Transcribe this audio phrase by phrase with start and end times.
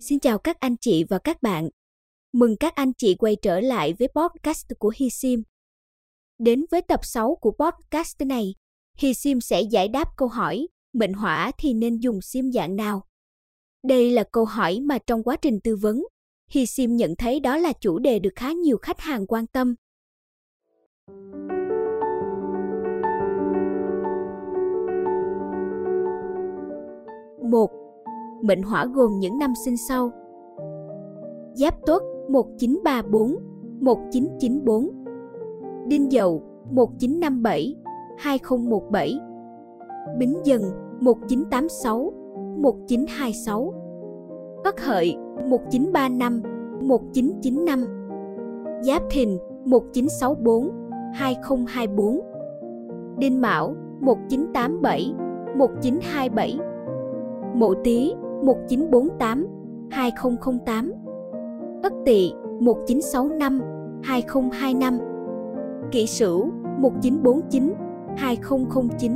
[0.00, 1.68] Xin chào các anh chị và các bạn.
[2.32, 5.42] Mừng các anh chị quay trở lại với podcast của Hi Sim.
[6.38, 8.54] Đến với tập 6 của podcast này,
[8.98, 13.02] Hi Sim sẽ giải đáp câu hỏi mệnh hỏa thì nên dùng sim dạng nào?
[13.82, 16.04] Đây là câu hỏi mà trong quá trình tư vấn,
[16.50, 19.74] Hi Sim nhận thấy đó là chủ đề được khá nhiều khách hàng quan tâm.
[27.50, 27.89] Một,
[28.42, 30.10] Mệnh hỏa gồm những năm sinh sau.
[31.54, 33.36] Giáp Tuất 1934,
[33.80, 34.90] 1994.
[35.86, 37.76] Đinh Dậu 1957,
[38.18, 39.18] 2017.
[40.18, 40.62] Bính Dần
[41.00, 42.12] 1986,
[42.56, 43.74] 1926.
[44.64, 45.16] Ất Hợi
[45.48, 46.42] 1935,
[46.80, 47.84] 1995.
[48.82, 50.70] Giáp Thìn 1964,
[51.14, 52.20] 2024.
[53.18, 55.14] Đinh Mão 1987,
[55.56, 56.58] 1927.
[57.54, 59.46] mộ Tý 1948
[59.90, 60.92] 2008
[61.82, 63.60] Ất Tỵ 1965
[64.02, 64.98] 2025
[65.92, 67.74] Kỷ Sửu 1949
[68.16, 69.12] 2009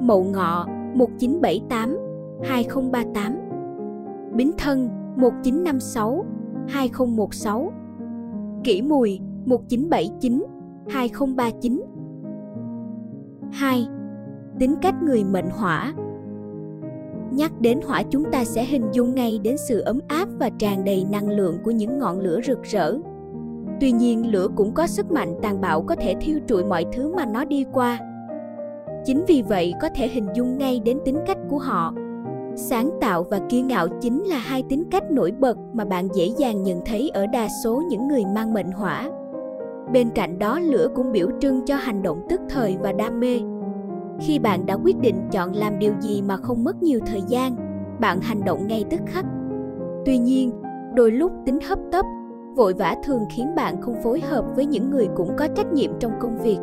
[0.00, 1.96] Mậu Ngọ 1978
[2.42, 6.24] 2038 Bính Thân 1956
[6.68, 7.72] 2016
[8.64, 10.42] Kỷ Mùi 1979
[10.88, 11.82] 2039
[13.52, 13.86] 2.
[14.58, 15.92] Tính cách người mệnh hỏa
[17.36, 20.84] Nhắc đến hỏa chúng ta sẽ hình dung ngay đến sự ấm áp và tràn
[20.84, 22.94] đầy năng lượng của những ngọn lửa rực rỡ.
[23.80, 27.14] Tuy nhiên, lửa cũng có sức mạnh tàn bạo có thể thiêu trụi mọi thứ
[27.16, 27.98] mà nó đi qua.
[29.04, 31.94] Chính vì vậy, có thể hình dung ngay đến tính cách của họ.
[32.56, 36.26] Sáng tạo và kiêu ngạo chính là hai tính cách nổi bật mà bạn dễ
[36.38, 39.10] dàng nhận thấy ở đa số những người mang mệnh hỏa.
[39.92, 43.40] Bên cạnh đó, lửa cũng biểu trưng cho hành động tức thời và đam mê
[44.20, 47.56] khi bạn đã quyết định chọn làm điều gì mà không mất nhiều thời gian,
[48.00, 49.24] bạn hành động ngay tức khắc.
[50.04, 50.50] Tuy nhiên,
[50.94, 52.06] đôi lúc tính hấp tấp,
[52.56, 55.90] vội vã thường khiến bạn không phối hợp với những người cũng có trách nhiệm
[56.00, 56.58] trong công việc.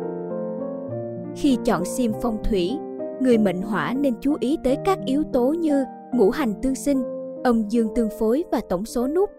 [1.36, 2.78] Khi chọn sim phong thủy,
[3.20, 7.02] người mệnh hỏa nên chú ý tới các yếu tố như ngũ hành tương sinh,
[7.44, 9.30] âm dương tương phối và tổng số nút.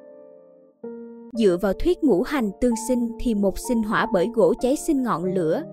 [1.33, 5.03] Dựa vào thuyết ngũ hành tương sinh thì một sinh hỏa bởi gỗ cháy sinh
[5.03, 5.63] ngọn lửa.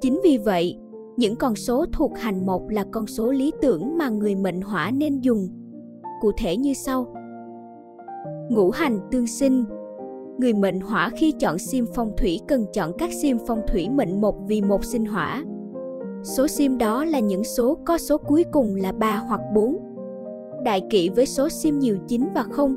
[0.00, 0.78] Chính vì vậy
[1.16, 4.90] những con số thuộc hành mộc là con số lý tưởng mà người mệnh hỏa
[4.90, 5.48] nên dùng.
[6.20, 7.06] Cụ thể như sau.
[8.50, 9.64] Ngũ hành tương sinh
[10.38, 14.20] Người mệnh hỏa khi chọn sim phong thủy cần chọn các sim phong thủy mệnh
[14.20, 15.44] mộc vì một sinh hỏa.
[16.22, 19.76] Số sim đó là những số có số cuối cùng là 3 hoặc 4.
[20.64, 22.76] Đại kỵ với số sim nhiều 9 và 0.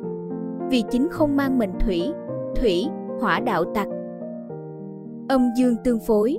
[0.69, 2.01] Vì 9 không mang mệnh thủy,
[2.55, 2.85] thủy,
[3.19, 3.87] hỏa đạo tặc.
[5.29, 6.37] Âm dương tương phối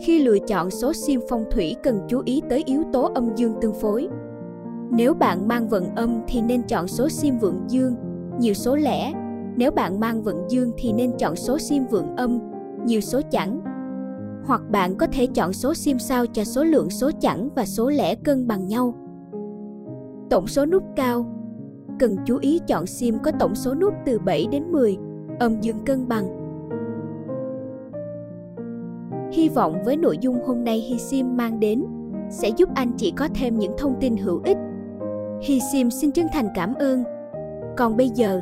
[0.00, 3.54] khi lựa chọn số sim phong thủy cần chú ý tới yếu tố âm dương
[3.60, 4.08] tương phối.
[4.90, 7.94] Nếu bạn mang vận âm thì nên chọn số sim vượng dương,
[8.38, 9.12] nhiều số lẻ.
[9.56, 12.38] Nếu bạn mang vận dương thì nên chọn số sim vượng âm,
[12.84, 13.60] nhiều số chẵn.
[14.46, 17.90] Hoặc bạn có thể chọn số sim sao cho số lượng số chẵn và số
[17.90, 18.94] lẻ cân bằng nhau.
[20.30, 21.26] Tổng số nút cao
[21.98, 24.96] Cần chú ý chọn sim có tổng số nút từ 7 đến 10,
[25.38, 26.43] âm dương cân bằng
[29.34, 31.84] Hy vọng với nội dung hôm nay HiSim mang đến
[32.30, 34.56] sẽ giúp anh chị có thêm những thông tin hữu ích.
[35.42, 37.04] HiSim xin chân thành cảm ơn.
[37.76, 38.40] Còn bây giờ,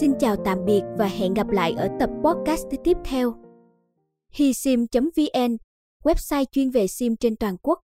[0.00, 3.34] xin chào tạm biệt và hẹn gặp lại ở tập podcast tiếp theo.
[4.30, 5.56] HiSim.vn,
[6.04, 7.80] website chuyên về SIM trên toàn quốc.